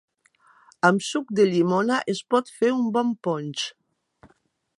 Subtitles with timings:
[0.89, 3.71] Amb suc de llimona es pot fer un bon ponx.